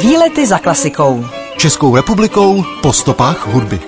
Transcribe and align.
Výlety 0.00 0.46
za 0.46 0.58
klasikou. 0.58 1.24
Českou 1.56 1.96
republikou 1.96 2.64
po 2.82 2.92
stopách 2.92 3.46
hudby. 3.46 3.80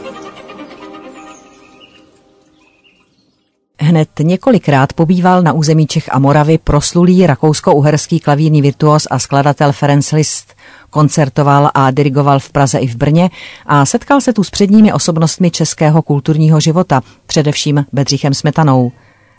Hned 3.81 4.09
několikrát 4.23 4.93
pobýval 4.93 5.43
na 5.43 5.53
území 5.53 5.87
Čech 5.87 6.15
a 6.15 6.19
Moravy 6.19 6.59
proslulý 6.59 7.27
rakousko-uherský 7.27 8.21
klavírní 8.21 8.63
virtuos 8.63 9.07
a 9.11 9.19
skladatel 9.19 9.73
Ferenc 9.73 10.13
Liszt. 10.13 10.55
Koncertoval 10.91 11.71
a 11.75 11.91
dirigoval 11.91 12.39
v 12.39 12.51
Praze 12.51 12.79
i 12.79 12.87
v 12.87 12.97
Brně 12.97 13.31
a 13.67 13.87
setkal 13.87 14.21
se 14.21 14.33
tu 14.33 14.45
s 14.45 14.51
předními 14.51 14.93
osobnostmi 14.93 15.51
českého 15.51 16.03
kulturního 16.03 16.61
života, 16.61 17.01
především 17.27 17.87
Bedřichem 17.93 18.35
Smetanou. 18.35 18.93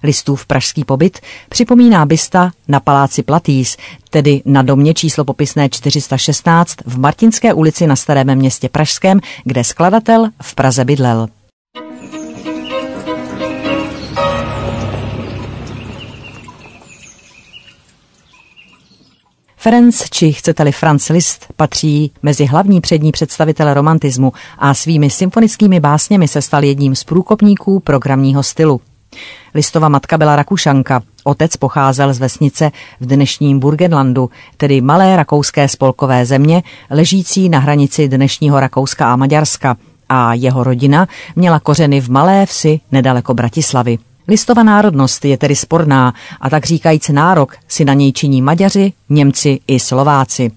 Listův 0.04 0.46
pražský 0.46 0.84
pobyt 0.86 1.20
připomíná 1.50 2.06
bysta 2.06 2.52
na 2.68 2.80
paláci 2.80 3.24
Platýs, 3.24 3.78
tedy 4.10 4.42
na 4.46 4.62
domě 4.62 4.94
číslo 4.94 5.26
popisné 5.26 5.70
416 5.70 6.76
v 6.86 7.00
Martinské 7.00 7.54
ulici 7.54 7.88
na 7.88 7.96
Starém 7.96 8.36
městě 8.36 8.70
Pražském, 8.70 9.20
kde 9.44 9.64
skladatel 9.64 10.30
v 10.42 10.56
Praze 10.56 10.86
bydlel. 10.86 11.28
Ferenc, 19.66 20.10
či 20.10 20.34
chcete-li 20.34 20.72
Franz 20.72 21.10
Liszt, 21.10 21.46
patří 21.56 22.12
mezi 22.24 22.46
hlavní 22.46 22.82
přední 22.82 23.12
představitele 23.12 23.74
romantismu 23.74 24.34
a 24.58 24.74
svými 24.74 25.10
symfonickými 25.10 25.80
básněmi 25.80 26.28
se 26.28 26.42
stal 26.42 26.64
jedním 26.64 26.96
z 26.96 27.04
průkopníků 27.04 27.80
programního 27.80 28.44
stylu. 28.44 28.82
Listova 29.56 29.90
matka 29.90 30.18
byla 30.18 30.36
Rakušanka, 30.36 31.02
otec 31.24 31.58
pocházel 31.58 32.14
z 32.14 32.20
vesnice 32.20 32.72
v 33.00 33.06
dnešním 33.06 33.60
Burgenlandu, 33.60 34.30
tedy 34.58 34.82
malé 34.82 35.16
rakouské 35.16 35.68
spolkové 35.68 36.26
země, 36.26 36.64
ležící 36.90 37.50
na 37.50 37.60
hranici 37.60 38.08
dnešního 38.08 38.60
Rakouska 38.60 39.14
a 39.14 39.16
Maďarska, 39.16 39.78
a 40.10 40.34
jeho 40.34 40.64
rodina 40.64 41.08
měla 41.36 41.60
kořeny 41.60 42.02
v 42.02 42.10
malé 42.10 42.46
vsi 42.46 42.80
nedaleko 42.92 43.34
Bratislavy. 43.34 43.98
Listova 44.28 44.64
národnost 44.64 45.26
je 45.26 45.38
tedy 45.38 45.56
sporná 45.56 46.14
a 46.42 46.50
tak 46.50 46.66
říkajíc 46.66 47.10
nárok 47.10 47.56
si 47.68 47.86
na 47.86 47.94
něj 47.94 48.12
činí 48.12 48.42
Maďaři, 48.42 48.94
Němci 49.10 49.60
i 49.68 49.80
Slováci. 49.80 50.52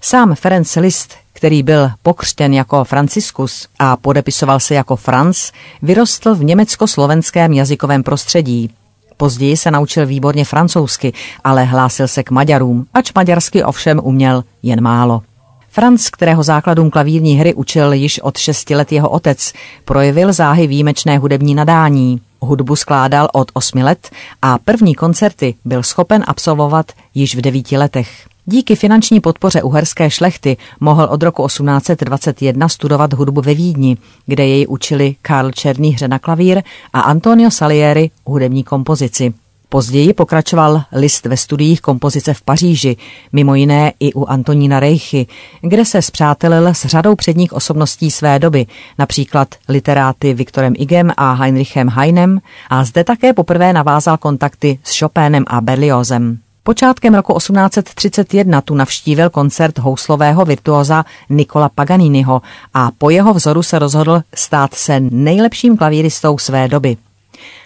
Sám 0.00 0.34
Ferenc 0.34 0.76
List, 0.76 1.14
který 1.44 1.62
byl 1.62 1.90
pokřtěn 2.02 2.54
jako 2.54 2.84
Franciskus 2.84 3.68
a 3.78 3.96
podepisoval 3.96 4.60
se 4.60 4.74
jako 4.74 4.96
Franz, 4.96 5.52
vyrostl 5.82 6.34
v 6.34 6.44
německo-slovenském 6.44 7.52
jazykovém 7.52 8.02
prostředí. 8.02 8.70
Později 9.16 9.56
se 9.56 9.70
naučil 9.70 10.06
výborně 10.06 10.44
francouzsky, 10.44 11.12
ale 11.44 11.64
hlásil 11.64 12.08
se 12.08 12.22
k 12.22 12.30
Maďarům, 12.30 12.86
ač 12.94 13.12
maďarsky 13.12 13.64
ovšem 13.64 14.00
uměl 14.02 14.44
jen 14.62 14.80
málo. 14.80 15.22
Franz, 15.68 16.10
kterého 16.10 16.42
základům 16.42 16.90
klavírní 16.90 17.34
hry 17.34 17.54
učil 17.54 17.92
již 17.92 18.20
od 18.20 18.38
šesti 18.38 18.76
let 18.76 18.92
jeho 18.92 19.08
otec, 19.08 19.52
projevil 19.84 20.32
záhy 20.32 20.66
výjimečné 20.66 21.18
hudební 21.18 21.54
nadání. 21.54 22.20
Hudbu 22.40 22.76
skládal 22.76 23.28
od 23.32 23.50
osmi 23.54 23.82
let 23.82 24.10
a 24.42 24.58
první 24.58 24.94
koncerty 24.94 25.54
byl 25.64 25.82
schopen 25.82 26.24
absolvovat 26.26 26.92
již 27.14 27.36
v 27.36 27.40
devíti 27.40 27.78
letech. 27.78 28.33
Díky 28.46 28.76
finanční 28.76 29.20
podpoře 29.20 29.62
uherské 29.62 30.10
šlechty 30.10 30.56
mohl 30.80 31.04
od 31.04 31.22
roku 31.22 31.46
1821 31.46 32.68
studovat 32.68 33.12
hudbu 33.12 33.40
ve 33.40 33.54
Vídni, 33.54 33.96
kde 34.26 34.46
jej 34.46 34.66
učili 34.68 35.16
Karl 35.22 35.50
Černý 35.50 35.94
hře 35.94 36.08
na 36.08 36.18
klavír 36.18 36.62
a 36.92 37.00
Antonio 37.00 37.50
Salieri 37.50 38.10
hudební 38.26 38.64
kompozici. 38.64 39.34
Později 39.68 40.12
pokračoval 40.12 40.82
list 40.92 41.26
ve 41.26 41.36
studiích 41.36 41.80
kompozice 41.80 42.34
v 42.34 42.42
Paříži, 42.42 42.96
mimo 43.32 43.54
jiné 43.54 43.92
i 44.00 44.12
u 44.12 44.24
Antonína 44.26 44.80
Rejchy, 44.80 45.26
kde 45.60 45.84
se 45.84 46.02
zpřátelil 46.02 46.66
s 46.66 46.84
řadou 46.84 47.14
předních 47.14 47.52
osobností 47.52 48.10
své 48.10 48.38
doby, 48.38 48.66
například 48.98 49.48
literáty 49.68 50.34
Viktorem 50.34 50.72
Igem 50.76 51.12
a 51.16 51.32
Heinrichem 51.32 51.88
Heinem 51.88 52.40
a 52.70 52.84
zde 52.84 53.04
také 53.04 53.32
poprvé 53.32 53.72
navázal 53.72 54.16
kontakty 54.16 54.78
s 54.84 54.98
Chopinem 54.98 55.44
a 55.46 55.60
Berliozem. 55.60 56.38
Počátkem 56.66 57.14
roku 57.14 57.38
1831 57.38 58.60
tu 58.60 58.74
navštívil 58.74 59.30
koncert 59.30 59.78
houslového 59.78 60.44
virtuoza 60.44 61.04
Nikola 61.30 61.68
Paganiniho 61.68 62.42
a 62.74 62.90
po 62.98 63.10
jeho 63.10 63.34
vzoru 63.34 63.62
se 63.62 63.78
rozhodl 63.78 64.22
stát 64.34 64.74
se 64.74 65.00
nejlepším 65.00 65.76
klavíristou 65.76 66.38
své 66.38 66.68
doby. 66.68 66.96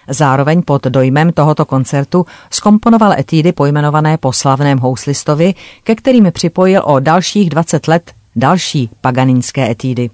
Zároveň 0.08 0.62
pod 0.62 0.84
dojmem 0.84 1.32
tohoto 1.32 1.64
koncertu 1.64 2.26
skomponoval 2.50 3.12
etídy 3.12 3.52
pojmenované 3.52 4.16
po 4.16 4.32
slavném 4.32 4.78
houslistovi, 4.78 5.54
ke 5.84 5.94
kterým 5.94 6.32
připojil 6.32 6.82
o 6.84 7.00
dalších 7.00 7.50
20 7.50 7.88
let 7.88 8.12
další 8.36 8.90
paganínské 9.00 9.70
etídy. 9.70 10.10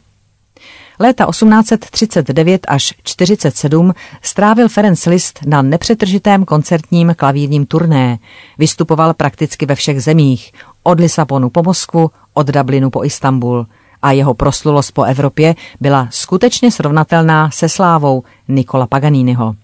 Léta 0.99 1.27
1839 1.31 2.67
až 2.69 2.95
47 3.03 3.95
strávil 4.23 4.69
Ferenc 4.69 5.07
Liszt 5.07 5.39
na 5.47 5.63
nepřetržitém 5.63 6.45
koncertním 6.45 7.15
klavírním 7.17 7.67
turné. 7.67 8.19
Vystupoval 8.59 9.15
prakticky 9.15 9.67
ve 9.67 9.75
všech 9.75 10.03
zemích, 10.03 10.53
od 10.83 11.01
Lisabonu 11.01 11.51
po 11.51 11.63
Moskvu, 11.63 12.11
od 12.35 12.47
Dublinu 12.47 12.91
po 12.91 13.05
Istanbul 13.05 13.67
a 14.03 14.13
jeho 14.13 14.35
proslulost 14.35 14.93
po 14.93 15.03
Evropě 15.03 15.55
byla 15.81 16.09
skutečně 16.11 16.71
srovnatelná 16.71 17.51
se 17.51 17.69
slávou 17.69 18.23
Nikola 18.49 18.87
Paganiniho. 18.87 19.55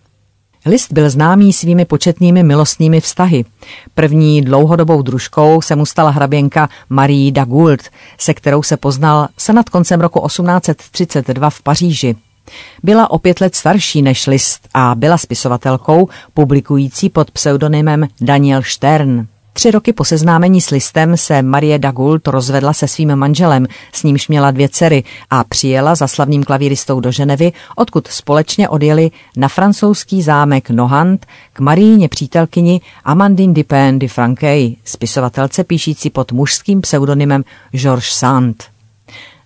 List 0.66 0.92
byl 0.92 1.10
známý 1.10 1.52
svými 1.52 1.84
početnými 1.84 2.42
milostnými 2.42 3.00
vztahy. 3.00 3.44
První 3.94 4.42
dlouhodobou 4.42 5.02
družkou 5.02 5.62
se 5.62 5.76
mu 5.76 5.86
stala 5.86 6.10
hraběnka 6.10 6.68
Marie 6.88 7.32
da 7.32 7.44
Gould, 7.44 7.80
se 8.18 8.34
kterou 8.34 8.62
se 8.62 8.76
poznal 8.76 9.28
se 9.38 9.52
nad 9.52 9.68
koncem 9.68 10.00
roku 10.00 10.26
1832 10.26 11.50
v 11.50 11.62
Paříži. 11.62 12.16
Byla 12.82 13.10
o 13.10 13.18
pět 13.18 13.40
let 13.40 13.54
starší 13.54 14.02
než 14.02 14.26
List 14.26 14.68
a 14.74 14.94
byla 14.94 15.18
spisovatelkou, 15.18 16.08
publikující 16.34 17.08
pod 17.08 17.30
pseudonymem 17.30 18.08
Daniel 18.20 18.62
Stern. 18.62 19.26
Tři 19.52 19.70
roky 19.70 19.92
po 19.92 20.04
seznámení 20.04 20.60
s 20.60 20.70
listem 20.70 21.16
se 21.16 21.42
Marie 21.42 21.78
Dagult 21.78 22.28
rozvedla 22.28 22.72
se 22.72 22.88
svým 22.88 23.16
manželem, 23.16 23.66
s 23.92 24.02
nímž 24.02 24.28
měla 24.28 24.50
dvě 24.50 24.68
dcery 24.68 25.04
a 25.30 25.44
přijela 25.44 25.94
za 25.94 26.06
slavným 26.06 26.44
klavíristou 26.44 27.00
do 27.00 27.12
Ženevy, 27.12 27.52
odkud 27.76 28.06
společně 28.06 28.68
odjeli 28.68 29.10
na 29.36 29.48
francouzský 29.48 30.22
zámek 30.22 30.70
Nohant 30.70 31.26
k 31.52 31.60
Maríně 31.60 32.08
přítelkyni 32.08 32.80
Amandine 33.04 33.54
Dupin 33.54 33.98
de 33.98 34.08
Franquet, 34.08 34.72
spisovatelce 34.84 35.64
píšící 35.64 36.10
pod 36.10 36.32
mužským 36.32 36.80
pseudonymem 36.80 37.44
Georges 37.72 38.04
Sand. 38.04 38.64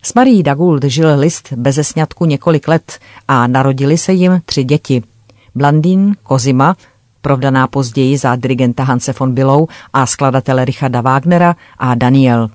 S 0.03 0.15
Marí 0.15 0.43
Dagult 0.43 0.85
žil 0.85 1.19
list 1.19 1.53
beze 1.53 1.85
sňatku 1.85 2.25
několik 2.25 2.69
let 2.69 2.99
a 3.29 3.47
narodili 3.47 3.99
se 3.99 4.13
jim 4.13 4.41
tři 4.47 4.65
děti. 4.65 5.03
Blandín, 5.55 6.17
Kozima, 6.23 6.77
provdaná 7.25 7.67
později 7.67 8.19
za 8.19 8.37
dirigenta 8.37 8.85
Hanse 8.85 9.15
von 9.19 9.35
Bilou 9.35 9.69
a 9.93 10.07
skladatele 10.07 10.65
Richarda 10.65 11.01
Wagnera 11.01 11.57
a 11.79 11.95
Daniel. 11.95 12.51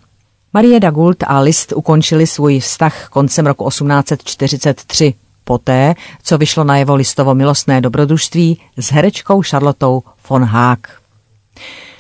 Marie 0.54 0.80
Dagult 0.80 1.24
a 1.28 1.40
List 1.40 1.74
ukončili 1.76 2.28
svůj 2.28 2.60
vztah 2.60 3.08
koncem 3.10 3.48
roku 3.48 3.70
1843, 3.70 5.14
poté, 5.44 5.96
co 6.24 6.38
vyšlo 6.38 6.64
na 6.64 6.78
jeho 6.78 6.96
listovo 6.96 7.36
milostné 7.36 7.82
dobrodružství 7.82 8.62
s 8.78 8.92
herečkou 8.92 9.42
Charlotou 9.42 10.04
von 10.30 10.44
Haag. 10.44 10.80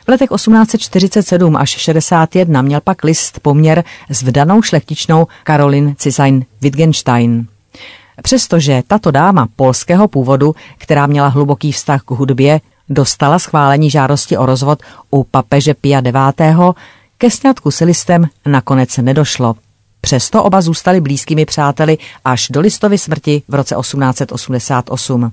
V 0.05 0.07
letech 0.07 0.29
1847 0.35 1.55
až 1.55 1.69
61 1.69 2.61
měl 2.61 2.81
pak 2.81 3.03
list 3.03 3.39
poměr 3.39 3.83
s 4.09 4.21
vdanou 4.21 4.61
šlechtičnou 4.61 5.27
Karolin 5.43 5.95
Cisain 5.97 6.45
Wittgenstein. 6.61 7.47
Přestože 8.21 8.83
tato 8.87 9.11
dáma 9.11 9.47
polského 9.55 10.07
původu, 10.07 10.55
která 10.77 11.07
měla 11.07 11.27
hluboký 11.27 11.71
vztah 11.71 12.01
k 12.01 12.11
hudbě, 12.11 12.61
dostala 12.89 13.39
schválení 13.39 13.89
žádosti 13.89 14.37
o 14.37 14.45
rozvod 14.45 14.79
u 15.11 15.23
papeže 15.23 15.73
Pia 15.73 15.99
IX., 15.99 16.59
ke 17.17 17.31
sňatku 17.31 17.71
s 17.71 17.79
listem 17.79 18.27
nakonec 18.45 18.97
nedošlo. 18.97 19.55
Přesto 20.01 20.43
oba 20.43 20.61
zůstali 20.61 21.01
blízkými 21.01 21.45
přáteli 21.45 21.97
až 22.25 22.47
do 22.49 22.59
listovy 22.59 22.97
smrti 22.97 23.41
v 23.47 23.53
roce 23.53 23.75
1888. 23.81 25.31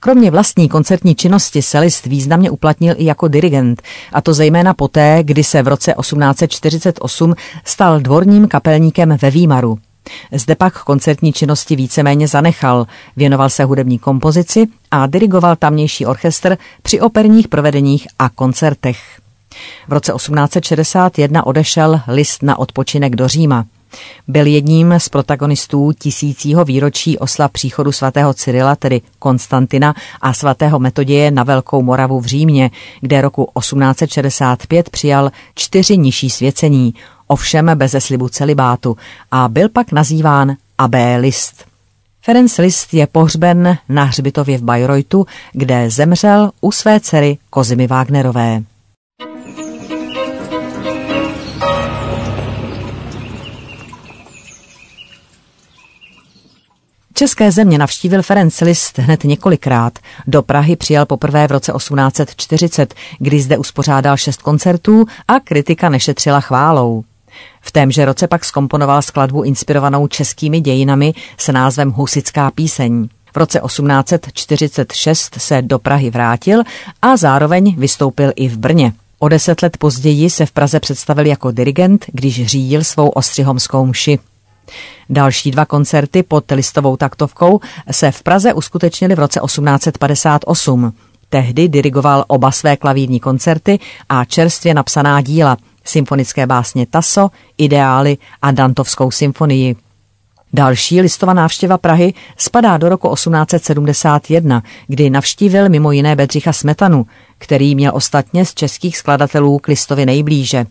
Kromě 0.00 0.30
vlastní 0.30 0.68
koncertní 0.68 1.14
činnosti 1.14 1.62
se 1.62 1.78
list 1.78 2.06
významně 2.06 2.50
uplatnil 2.50 2.94
i 2.98 3.04
jako 3.04 3.28
dirigent, 3.28 3.82
a 4.12 4.20
to 4.20 4.34
zejména 4.34 4.74
poté, 4.74 5.18
kdy 5.22 5.44
se 5.44 5.62
v 5.62 5.68
roce 5.68 5.94
1848 6.00 7.34
stal 7.64 8.00
dvorním 8.00 8.48
kapelníkem 8.48 9.16
ve 9.22 9.30
Výmaru. 9.30 9.78
Zde 10.32 10.54
pak 10.54 10.84
koncertní 10.84 11.32
činnosti 11.32 11.76
víceméně 11.76 12.28
zanechal, 12.28 12.86
věnoval 13.16 13.50
se 13.50 13.64
hudební 13.64 13.98
kompozici 13.98 14.66
a 14.90 15.06
dirigoval 15.06 15.56
tamnější 15.56 16.06
orchestr 16.06 16.56
při 16.82 17.00
operních 17.00 17.48
provedeních 17.48 18.06
a 18.18 18.28
koncertech. 18.28 18.98
V 19.88 19.92
roce 19.92 20.12
1861 20.12 21.46
odešel 21.46 22.00
list 22.08 22.42
na 22.42 22.58
odpočinek 22.58 23.16
do 23.16 23.28
Říma. 23.28 23.64
Byl 24.28 24.46
jedním 24.46 24.94
z 24.98 25.08
protagonistů 25.08 25.92
tisícího 25.98 26.64
výročí 26.64 27.18
osla 27.18 27.48
příchodu 27.48 27.92
svatého 27.92 28.34
Cyrila, 28.34 28.76
tedy 28.76 29.00
Konstantina, 29.18 29.94
a 30.20 30.32
svatého 30.32 30.78
Metoděje 30.78 31.30
na 31.30 31.42
Velkou 31.42 31.82
Moravu 31.82 32.20
v 32.20 32.26
Římě, 32.26 32.70
kde 33.00 33.20
roku 33.20 33.48
1865 33.58 34.90
přijal 34.90 35.30
čtyři 35.54 35.96
nižší 35.96 36.30
svěcení, 36.30 36.94
ovšem 37.26 37.70
beze 37.74 38.00
slibu 38.00 38.28
celibátu 38.28 38.96
a 39.30 39.48
byl 39.48 39.68
pak 39.68 39.92
nazýván 39.92 40.56
Abé 40.78 41.16
List. 41.16 41.64
Ferenc 42.22 42.58
List 42.58 42.94
je 42.94 43.06
pohřben 43.06 43.78
na 43.88 44.04
hřbitově 44.04 44.58
v 44.58 44.62
Bayreuthu, 44.62 45.26
kde 45.52 45.90
zemřel 45.90 46.50
u 46.60 46.72
své 46.72 47.00
dcery 47.00 47.38
Kozimy 47.50 47.86
Wagnerové. 47.86 48.62
České 57.14 57.52
země 57.52 57.78
navštívil 57.78 58.22
Ferenc 58.22 58.60
Liszt 58.60 58.98
hned 58.98 59.24
několikrát. 59.24 59.98
Do 60.26 60.42
Prahy 60.42 60.76
přijel 60.76 61.06
poprvé 61.06 61.48
v 61.48 61.50
roce 61.50 61.72
1840, 61.76 62.94
kdy 63.18 63.40
zde 63.40 63.58
uspořádal 63.58 64.16
šest 64.16 64.42
koncertů 64.42 65.04
a 65.28 65.40
kritika 65.40 65.88
nešetřila 65.88 66.40
chválou. 66.40 67.04
V 67.60 67.72
témže 67.72 68.04
roce 68.04 68.28
pak 68.28 68.44
skomponoval 68.44 69.02
skladbu 69.02 69.42
inspirovanou 69.42 70.06
českými 70.06 70.60
dějinami 70.60 71.14
s 71.38 71.52
názvem 71.52 71.90
Husická 71.90 72.50
píseň. 72.50 73.08
V 73.32 73.36
roce 73.36 73.60
1846 73.66 75.34
se 75.38 75.62
do 75.62 75.78
Prahy 75.78 76.10
vrátil 76.10 76.62
a 77.02 77.16
zároveň 77.16 77.74
vystoupil 77.78 78.32
i 78.36 78.48
v 78.48 78.58
Brně. 78.58 78.92
O 79.18 79.28
deset 79.28 79.62
let 79.62 79.76
později 79.76 80.30
se 80.30 80.46
v 80.46 80.52
Praze 80.52 80.80
představil 80.80 81.26
jako 81.26 81.50
dirigent, 81.50 82.06
když 82.12 82.46
řídil 82.46 82.84
svou 82.84 83.08
ostřihomskou 83.08 83.86
mši. 83.86 84.18
Další 85.10 85.50
dva 85.50 85.64
koncerty 85.64 86.22
pod 86.22 86.50
listovou 86.50 86.96
taktovkou 86.96 87.60
se 87.90 88.10
v 88.10 88.22
Praze 88.22 88.54
uskutečnily 88.54 89.14
v 89.14 89.18
roce 89.18 89.40
1858. 89.44 90.92
Tehdy 91.28 91.68
dirigoval 91.68 92.24
oba 92.28 92.50
své 92.50 92.76
klavírní 92.76 93.20
koncerty 93.20 93.78
a 94.08 94.24
čerstvě 94.24 94.74
napsaná 94.74 95.20
díla 95.20 95.56
symfonické 95.88 96.46
básně 96.46 96.86
Taso, 96.86 97.28
Ideály 97.58 98.18
a 98.42 98.50
Dantovskou 98.50 99.10
symfonii. 99.10 99.76
Další 100.52 101.00
listová 101.00 101.34
návštěva 101.34 101.78
Prahy 101.78 102.14
spadá 102.36 102.76
do 102.76 102.88
roku 102.88 103.14
1871, 103.14 104.62
kdy 104.86 105.10
navštívil 105.10 105.68
mimo 105.68 105.92
jiné 105.92 106.16
Bedřicha 106.16 106.52
Smetanu, 106.52 107.06
který 107.38 107.74
měl 107.74 107.92
ostatně 107.94 108.44
z 108.44 108.54
českých 108.54 108.98
skladatelů 108.98 109.58
k 109.58 109.68
listovi 109.68 110.06
nejblíže. 110.06 110.66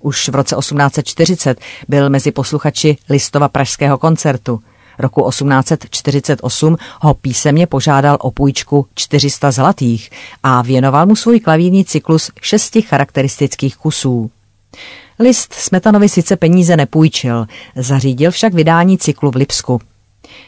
Už 0.00 0.28
v 0.28 0.34
roce 0.34 0.56
1840 0.56 1.60
byl 1.88 2.10
mezi 2.10 2.32
posluchači 2.32 2.96
listova 3.08 3.48
pražského 3.48 3.98
koncertu. 3.98 4.60
Roku 4.98 5.28
1848 5.30 6.76
ho 7.00 7.14
písemně 7.14 7.66
požádal 7.66 8.16
o 8.20 8.30
půjčku 8.30 8.86
400 8.94 9.50
zlatých 9.50 10.10
a 10.42 10.62
věnoval 10.62 11.06
mu 11.06 11.16
svůj 11.16 11.40
klavírní 11.40 11.84
cyklus 11.84 12.30
šesti 12.40 12.82
charakteristických 12.82 13.76
kusů. 13.76 14.30
List 15.18 15.54
Smetanovi 15.54 16.08
sice 16.08 16.36
peníze 16.36 16.76
nepůjčil, 16.76 17.46
zařídil 17.76 18.30
však 18.30 18.54
vydání 18.54 18.98
cyklu 18.98 19.30
v 19.30 19.36
Lipsku. 19.36 19.80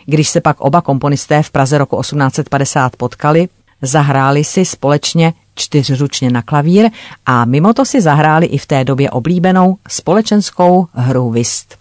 Když 0.06 0.28
se 0.28 0.40
pak 0.40 0.60
oba 0.60 0.80
komponisté 0.80 1.42
v 1.42 1.50
Praze 1.50 1.78
roku 1.78 2.00
1850 2.00 2.96
potkali, 2.96 3.48
zahráli 3.82 4.44
si 4.44 4.64
společně 4.64 5.32
čtyřručně 5.54 6.30
na 6.30 6.42
klavír 6.42 6.90
a 7.26 7.44
mimo 7.44 7.72
to 7.74 7.84
si 7.84 8.00
zahráli 8.00 8.46
i 8.46 8.58
v 8.58 8.66
té 8.66 8.84
době 8.84 9.10
oblíbenou 9.10 9.76
společenskou 9.88 10.86
hru 10.92 11.30
Vist. 11.30 11.76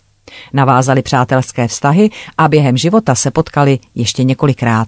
Navázali 0.53 1.01
přátelské 1.01 1.67
vztahy 1.67 2.09
a 2.37 2.47
během 2.47 2.77
života 2.77 3.15
se 3.15 3.31
potkali 3.31 3.79
ještě 3.95 4.23
několikrát. 4.23 4.87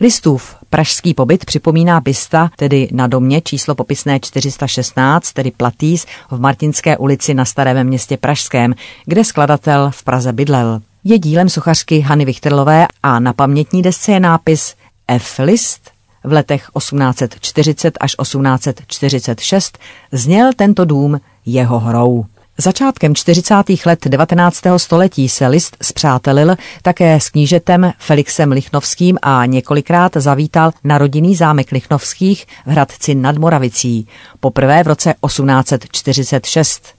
Listův 0.00 0.54
pražský 0.70 1.14
pobyt 1.14 1.44
připomíná 1.44 2.00
Bista, 2.00 2.50
tedy 2.56 2.88
na 2.92 3.06
domě 3.06 3.40
číslo 3.40 3.74
popisné 3.74 4.20
416, 4.20 5.32
tedy 5.32 5.50
Platýs, 5.50 6.06
v 6.30 6.40
Martinské 6.40 6.96
ulici 6.96 7.34
na 7.34 7.44
Starém 7.44 7.86
městě 7.86 8.16
Pražském, 8.16 8.74
kde 9.06 9.24
skladatel 9.24 9.90
v 9.90 10.02
Praze 10.02 10.32
bydlel. 10.32 10.80
Je 11.04 11.18
dílem 11.18 11.48
sochařky 11.48 12.00
Hany 12.00 12.24
Vichterlové 12.24 12.86
a 13.02 13.20
na 13.20 13.32
pamětní 13.32 13.82
desce 13.82 14.12
je 14.12 14.20
nápis 14.20 14.74
F. 15.08 15.38
List 15.38 15.90
v 16.24 16.32
letech 16.32 16.70
1840 16.78 17.98
až 18.00 18.14
1846 18.22 19.78
zněl 20.12 20.50
tento 20.56 20.84
dům 20.84 21.20
jeho 21.46 21.78
hrou. 21.78 22.24
Začátkem 22.58 23.14
40. 23.14 23.54
let 23.86 23.98
19. 24.08 24.62
století 24.76 25.28
se 25.28 25.46
list 25.46 25.76
zpřátelil 25.82 26.56
také 26.82 27.20
s 27.20 27.30
knížetem 27.30 27.92
Felixem 27.98 28.52
Lichnovským 28.52 29.18
a 29.22 29.46
několikrát 29.46 30.12
zavítal 30.16 30.70
na 30.84 30.98
rodinný 30.98 31.36
zámek 31.36 31.72
Lichnovských 31.72 32.46
v 32.66 32.70
Hradci 32.70 33.14
nad 33.14 33.38
Moravicí, 33.38 34.08
poprvé 34.40 34.82
v 34.82 34.86
roce 34.86 35.14
1846. 35.26 36.94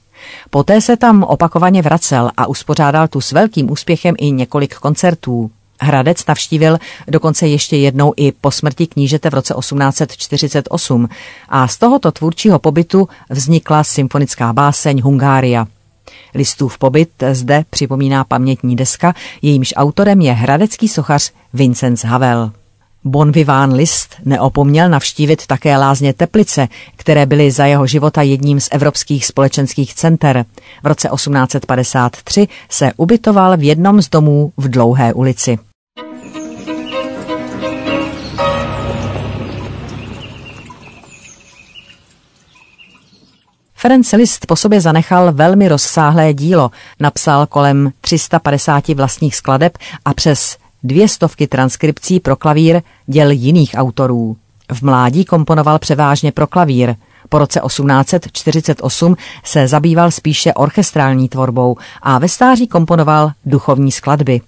Poté 0.49 0.81
se 0.81 0.97
tam 0.97 1.23
opakovaně 1.23 1.81
vracel 1.81 2.31
a 2.37 2.47
uspořádal 2.47 3.07
tu 3.07 3.21
s 3.21 3.31
velkým 3.31 3.71
úspěchem 3.71 4.15
i 4.17 4.31
několik 4.31 4.75
koncertů. 4.75 5.51
Hradec 5.83 6.25
navštívil 6.25 6.77
dokonce 7.07 7.47
ještě 7.47 7.77
jednou 7.77 8.13
i 8.17 8.31
po 8.31 8.51
smrti 8.51 8.87
knížete 8.87 9.29
v 9.29 9.33
roce 9.33 9.53
1848 9.59 11.09
a 11.49 11.67
z 11.67 11.77
tohoto 11.77 12.11
tvůrčího 12.11 12.59
pobytu 12.59 13.07
vznikla 13.29 13.83
symfonická 13.83 14.53
báseň 14.53 15.01
Hungária. 15.01 15.67
Listův 16.35 16.77
pobyt 16.77 17.09
zde 17.31 17.63
připomíná 17.69 18.23
pamětní 18.23 18.75
deska, 18.75 19.13
jejímž 19.41 19.73
autorem 19.77 20.21
je 20.21 20.33
hradecký 20.33 20.87
sochař 20.87 21.31
Vincenz 21.53 22.03
Havel. 22.03 22.51
Bonviván 23.05 23.73
List 23.73 24.15
neopomněl 24.25 24.89
navštívit 24.89 25.47
také 25.47 25.77
lázně 25.77 26.13
Teplice, 26.13 26.67
které 26.95 27.25
byly 27.25 27.51
za 27.51 27.65
jeho 27.65 27.87
života 27.87 28.21
jedním 28.21 28.59
z 28.59 28.69
evropských 28.71 29.25
společenských 29.25 29.93
center. 29.93 30.45
V 30.83 30.87
roce 30.87 31.09
1853 31.13 32.47
se 32.69 32.91
ubytoval 32.97 33.57
v 33.57 33.63
jednom 33.63 34.01
z 34.01 34.09
domů 34.09 34.53
v 34.57 34.69
Dlouhé 34.69 35.13
ulici. 35.13 35.59
Ferenc 43.83 44.11
Liszt 44.11 44.45
po 44.45 44.55
sobě 44.55 44.81
zanechal 44.81 45.31
velmi 45.31 45.67
rozsáhlé 45.67 46.33
dílo, 46.33 46.71
napsal 46.99 47.45
kolem 47.45 47.91
350 48.01 48.87
vlastních 48.87 49.35
skladeb 49.35 49.77
a 50.05 50.13
přes 50.13 50.57
dvě 50.83 51.07
stovky 51.07 51.47
transkripcí 51.47 52.19
pro 52.19 52.35
klavír 52.35 52.81
děl 53.07 53.31
jiných 53.31 53.75
autorů. 53.77 54.37
V 54.71 54.81
mládí 54.81 55.25
komponoval 55.25 55.79
převážně 55.79 56.31
pro 56.31 56.47
klavír. 56.47 56.95
Po 57.29 57.37
roce 57.37 57.59
1848 57.67 59.15
se 59.43 59.67
zabýval 59.67 60.11
spíše 60.11 60.53
orchestrální 60.53 61.29
tvorbou 61.29 61.77
a 62.01 62.19
ve 62.19 62.29
stáří 62.29 62.67
komponoval 62.67 63.31
duchovní 63.45 63.91
skladby. 63.91 64.41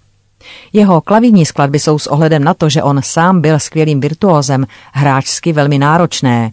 Jeho 0.74 1.02
klavírní 1.02 1.46
skladby 1.46 1.80
jsou 1.80 2.00
s 2.00 2.08
ohledem 2.08 2.44
na 2.44 2.54
to, 2.54 2.70
že 2.70 2.84
on 2.84 3.02
sám 3.04 3.42
byl 3.42 3.60
skvělým 3.60 4.00
virtuózem, 4.00 4.68
hráčsky 4.94 5.54
velmi 5.54 5.80
náročné. 5.80 6.52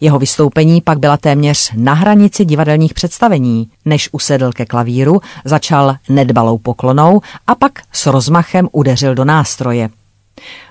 Jeho 0.00 0.18
vystoupení 0.18 0.80
pak 0.80 0.98
byla 0.98 1.16
téměř 1.16 1.72
na 1.76 1.92
hranici 1.94 2.44
divadelních 2.44 2.94
představení. 2.94 3.70
Než 3.84 4.08
usedl 4.12 4.52
ke 4.52 4.66
klavíru, 4.66 5.20
začal 5.44 5.96
nedbalou 6.08 6.58
poklonou 6.58 7.20
a 7.46 7.54
pak 7.54 7.72
s 7.92 8.06
rozmachem 8.06 8.68
udeřil 8.72 9.14
do 9.14 9.24
nástroje. 9.24 9.88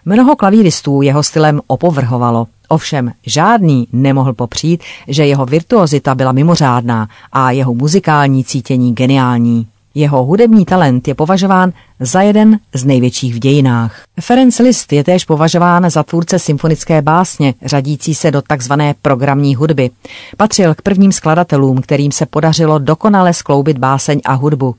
Mnoho 0.06 0.36
klavíristů 0.36 1.02
jeho 1.02 1.24
stylem 1.24 1.62
opovrhovalo, 1.68 2.48
ovšem 2.68 3.12
žádný 3.26 3.88
nemohl 3.94 4.34
popřít, 4.34 4.84
že 5.08 5.26
jeho 5.26 5.46
virtuozita 5.46 6.16
byla 6.16 6.32
mimořádná 6.32 7.08
a 7.32 7.52
jeho 7.52 7.74
muzikální 7.74 8.44
cítění 8.44 8.94
geniální. 8.94 9.68
Jeho 9.96 10.24
hudební 10.24 10.66
talent 10.66 11.08
je 11.08 11.16
považován 11.16 11.72
za 12.00 12.22
jeden 12.22 12.60
z 12.74 12.86
největších 12.86 13.36
v 13.36 13.40
dějinách. 13.40 14.04
Ferenc 14.22 14.60
Liszt 14.60 14.94
je 14.94 15.04
též 15.04 15.26
považován 15.26 15.90
za 15.90 16.04
tvůrce 16.04 16.40
symfonické 16.40 17.02
básně, 17.02 17.54
řadící 17.66 18.16
se 18.16 18.32
do 18.32 18.42
takzvané 18.42 18.96
programní 19.02 19.56
hudby. 19.56 19.90
Patřil 20.38 20.76
k 20.76 20.82
prvním 20.82 21.12
skladatelům, 21.12 21.82
kterým 21.82 22.12
se 22.12 22.26
podařilo 22.26 22.80
dokonale 22.80 23.34
skloubit 23.34 23.78
báseň 23.78 24.22
a 24.26 24.34
hudbu. 24.34 24.76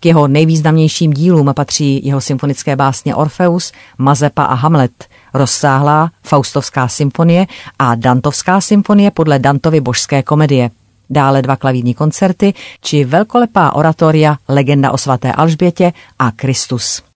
K 0.00 0.06
jeho 0.06 0.28
nejvýznamnějším 0.28 1.12
dílům 1.12 1.52
patří 1.56 2.06
jeho 2.06 2.20
symfonické 2.20 2.76
básně 2.76 3.14
Orfeus, 3.14 3.72
Mazepa 3.98 4.44
a 4.44 4.54
Hamlet, 4.54 5.04
rozsáhlá 5.34 6.10
Faustovská 6.22 6.88
symfonie 6.88 7.46
a 7.78 7.94
Dantovská 7.94 8.60
symfonie 8.60 9.10
podle 9.10 9.38
Dantovy 9.38 9.80
božské 9.80 10.22
komedie 10.22 10.70
dále 11.10 11.42
dva 11.42 11.56
klavírní 11.56 11.94
koncerty 11.94 12.54
či 12.80 13.04
velkolepá 13.04 13.72
oratoria 13.72 14.36
Legenda 14.48 14.90
o 14.92 14.98
svaté 14.98 15.32
Alžbětě 15.32 15.92
a 16.18 16.30
Kristus. 16.30 17.09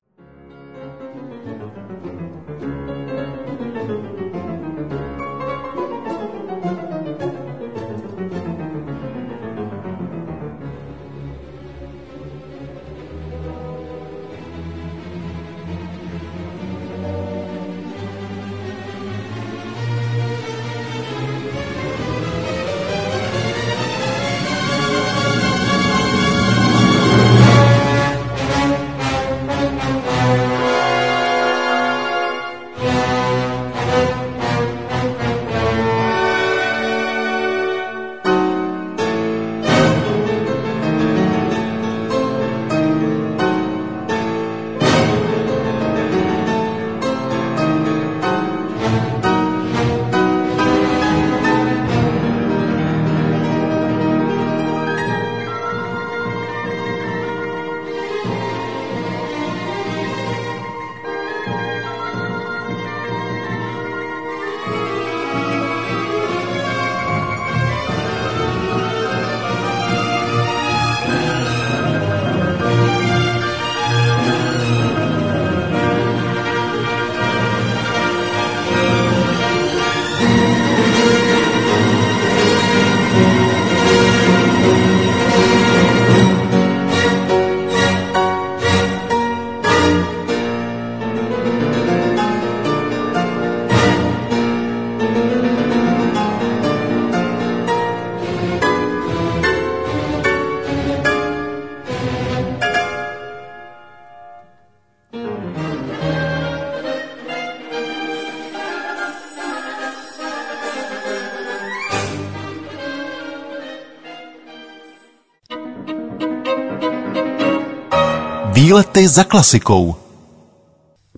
Výlety 118.75 119.09
za 119.09 119.25
klasikou. 119.25 119.95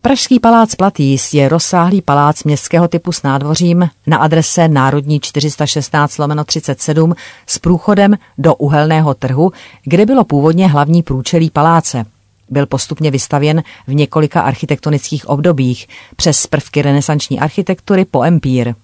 Pražský 0.03 0.41
palác 0.41 0.75
Platýs 0.75 1.35
je 1.35 1.49
rozsáhlý 1.49 2.03
palác 2.03 2.45
městského 2.45 2.89
typu 2.89 3.13
s 3.13 3.23
nádvořím 3.23 3.89
na 4.07 4.17
adrese 4.17 4.69
Národní 4.69 5.21
416 5.21 6.19
lomeno 6.19 6.45
37 6.45 7.15
s 7.47 7.59
průchodem 7.59 8.17
do 8.39 8.55
uhelného 8.55 9.15
trhu, 9.15 9.53
kde 9.85 10.07
bylo 10.07 10.25
původně 10.25 10.69
hlavní 10.69 11.03
průčelí 11.03 11.51
paláce. 11.51 12.05
Byl 12.51 12.67
postupně 12.67 13.11
vystavěn 13.11 13.63
v 13.87 13.95
několika 13.95 14.41
architektonických 14.41 15.29
obdobích, 15.29 15.89
přes 16.17 16.47
prvky 16.47 16.83
renesanční 16.83 17.41
architektury 17.41 18.05
po 18.05 18.25
empír. 18.25 18.75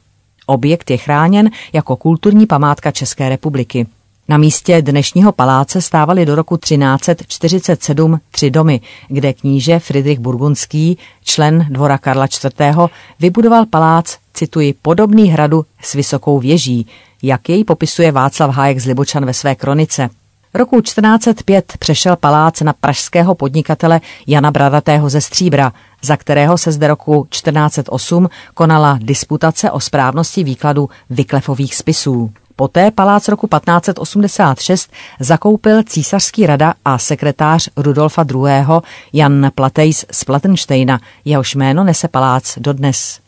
Objekt 0.47 0.91
je 0.91 0.97
chráněn 0.97 1.51
jako 1.73 1.97
kulturní 1.97 2.47
památka 2.47 2.91
České 2.91 3.29
republiky. 3.29 3.87
Na 4.29 4.39
místě 4.39 4.83
dnešního 4.83 5.33
paláce 5.33 5.81
stávaly 5.81 6.27
do 6.27 6.35
roku 6.35 6.57
1347 6.57 8.21
tři 8.31 8.51
domy, 8.51 8.81
kde 9.09 9.33
kníže 9.33 9.79
Friedrich 9.79 10.19
Burgundský, 10.19 10.99
člen 11.25 11.67
dvora 11.71 11.99
Karla 11.99 12.27
IV., 12.27 12.91
vybudoval 13.21 13.67
palác, 13.67 14.17
cituji, 14.35 14.75
podobný 14.83 15.29
hradu 15.29 15.65
s 15.83 15.93
vysokou 15.93 16.39
věží, 16.39 16.87
jak 17.23 17.49
jej 17.49 17.65
popisuje 17.65 18.13
Václav 18.13 18.55
Hájek 18.55 18.79
z 18.79 18.87
Libočan 18.87 19.27
ve 19.27 19.35
své 19.35 19.55
kronice. 19.55 20.11
Roku 20.55 20.81
1405 20.81 21.73
přešel 21.79 22.17
palác 22.17 22.61
na 22.61 22.73
pražského 22.73 23.35
podnikatele 23.35 24.01
Jana 24.27 24.51
Bradatého 24.51 25.11
ze 25.11 25.21
Stříbra, 25.21 25.73
za 26.03 26.17
kterého 26.17 26.59
se 26.59 26.73
zde 26.73 26.87
roku 26.87 27.27
1408 27.31 28.29
konala 28.55 28.99
disputace 29.03 29.71
o 29.71 29.81
správnosti 29.81 30.45
výkladu 30.45 30.89
Vyklefových 31.11 31.75
spisů. 31.75 32.31
Poté 32.57 32.91
palác 32.91 33.29
roku 33.29 33.47
1586 33.47 34.91
zakoupil 35.21 35.83
císařský 35.83 36.47
rada 36.47 36.75
a 36.85 36.99
sekretář 36.99 37.69
Rudolfa 37.77 38.25
II. 38.35 38.81
Jan 39.13 39.51
Platejs 39.55 40.05
z 40.11 40.25
Platenštejna, 40.25 41.01
jehož 41.25 41.55
jméno 41.55 41.85
nese 41.85 42.09
palác 42.09 42.59
dodnes. 42.59 43.21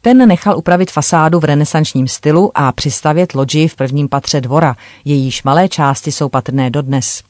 Ten 0.00 0.28
nechal 0.28 0.58
upravit 0.58 0.90
fasádu 0.90 1.40
v 1.40 1.44
renesančním 1.44 2.08
stylu 2.08 2.50
a 2.54 2.72
přistavět 2.72 3.34
loďi 3.34 3.68
v 3.68 3.76
prvním 3.76 4.08
patře 4.08 4.40
dvora, 4.40 4.76
jejíž 5.04 5.42
malé 5.42 5.68
části 5.68 6.12
jsou 6.12 6.28
patrné 6.28 6.70
dodnes. 6.70 7.22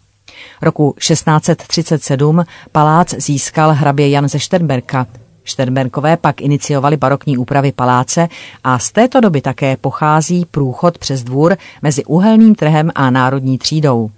Roku 0.62 0.94
1637 0.98 2.44
palác 2.72 3.14
získal 3.14 3.72
hrabě 3.72 4.08
Jan 4.08 4.28
ze 4.28 4.38
Šternberka, 4.38 5.06
Šternberkové 5.44 6.16
pak 6.16 6.40
iniciovali 6.40 6.96
barokní 6.96 7.38
úpravy 7.38 7.72
paláce 7.72 8.28
a 8.64 8.78
z 8.78 8.92
této 8.92 9.20
doby 9.20 9.40
také 9.40 9.76
pochází 9.76 10.46
průchod 10.50 10.98
přes 10.98 11.22
dvůr 11.22 11.56
mezi 11.82 12.04
uhelným 12.04 12.54
trhem 12.54 12.90
a 12.94 13.10
národní 13.10 13.58
třídou. 13.58 14.10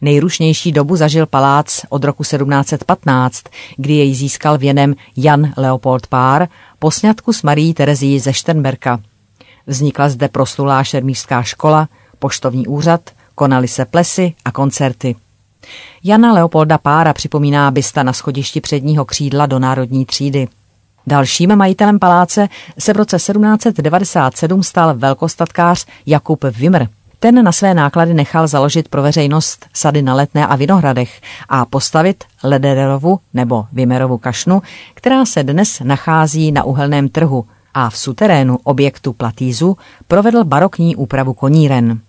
Nejrušnější 0.00 0.72
dobu 0.72 0.96
zažil 0.96 1.26
palác 1.26 1.80
od 1.88 2.04
roku 2.04 2.22
1715, 2.22 3.44
kdy 3.76 3.94
jej 3.94 4.14
získal 4.14 4.58
věnem 4.58 4.94
Jan 5.16 5.52
Leopold 5.56 6.06
Pár 6.06 6.48
po 6.78 6.90
sňatku 6.90 7.32
s 7.32 7.42
Marí 7.42 7.74
Terezí 7.74 8.18
ze 8.18 8.32
Šternberka. 8.32 9.00
Vznikla 9.66 10.08
zde 10.08 10.28
proslulá 10.28 10.84
šermířská 10.84 11.42
škola, 11.42 11.88
poštovní 12.18 12.66
úřad, 12.66 13.00
konaly 13.34 13.68
se 13.68 13.84
plesy 13.84 14.34
a 14.44 14.52
koncerty. 14.52 15.16
Jana 16.04 16.32
Leopolda 16.32 16.78
Pára 16.78 17.12
připomíná 17.12 17.70
bysta 17.70 18.02
na 18.02 18.12
schodišti 18.12 18.60
předního 18.60 19.04
křídla 19.04 19.46
do 19.46 19.58
národní 19.58 20.06
třídy. 20.06 20.48
Dalším 21.06 21.56
majitelem 21.56 21.98
paláce 21.98 22.48
se 22.78 22.92
v 22.92 22.96
roce 22.96 23.16
1797 23.16 24.62
stal 24.62 24.94
velkostatkář 24.94 25.86
Jakub 26.06 26.44
Wimmer. 26.44 26.88
Ten 27.18 27.44
na 27.44 27.52
své 27.52 27.74
náklady 27.74 28.14
nechal 28.14 28.46
založit 28.46 28.88
pro 28.88 29.02
veřejnost 29.02 29.66
sady 29.74 30.02
na 30.02 30.14
Letné 30.14 30.46
a 30.46 30.56
Vinohradech 30.56 31.20
a 31.48 31.64
postavit 31.64 32.24
Ledererovu 32.44 33.20
nebo 33.34 33.66
Vimerovu 33.72 34.18
kašnu, 34.18 34.62
která 34.94 35.24
se 35.24 35.42
dnes 35.42 35.80
nachází 35.84 36.52
na 36.52 36.64
uhelném 36.64 37.08
trhu 37.08 37.44
a 37.74 37.90
v 37.90 37.98
suterénu 37.98 38.58
objektu 38.64 39.12
Platízu 39.12 39.76
provedl 40.08 40.44
barokní 40.44 40.96
úpravu 40.96 41.34
koníren. 41.34 42.00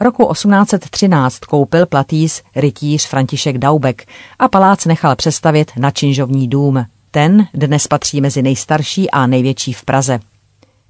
Roku 0.00 0.32
1813 0.32 1.38
koupil 1.38 1.86
platýs 1.86 2.42
rytíř 2.56 3.06
František 3.06 3.58
Daubek 3.58 4.06
a 4.38 4.48
palác 4.48 4.84
nechal 4.84 5.16
přestavět 5.16 5.72
na 5.76 5.90
činžovní 5.90 6.48
dům. 6.48 6.86
Ten 7.10 7.46
dnes 7.54 7.86
patří 7.86 8.20
mezi 8.20 8.42
nejstarší 8.42 9.10
a 9.10 9.26
největší 9.26 9.72
v 9.72 9.84
Praze. 9.84 10.20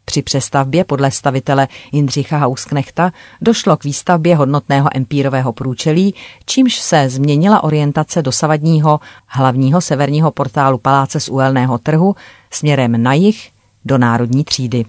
Při 0.05 0.23
přestavbě 0.23 0.85
podle 0.85 1.11
stavitele 1.11 1.69
Jindřicha 1.93 2.39
Hausknechta 2.39 3.13
došlo 3.41 3.77
k 3.77 3.85
výstavbě 3.85 4.37
hodnotného 4.37 4.89
empírového 4.95 5.53
průčelí, 5.53 6.15
čímž 6.47 6.79
se 6.79 7.09
změnila 7.09 7.65
orientace 7.65 8.23
dosavadního 8.23 9.01
hlavního 9.27 9.81
severního 9.81 10.31
portálu 10.31 10.79
paláce 10.79 11.21
z 11.21 11.29
uhelného 11.29 11.79
trhu 11.79 12.17
směrem 12.51 13.03
na 13.03 13.15
jih 13.15 13.51
do 13.85 13.99
národní 13.99 14.45
třídy. 14.45 14.85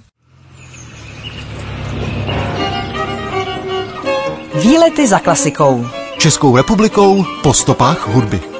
Výlety 4.55 5.07
za 5.07 5.19
klasikou. 5.19 5.87
Českou 6.17 6.57
republikou 6.57 7.25
po 7.43 7.53
stopách 7.53 8.07
hudby. 8.07 8.54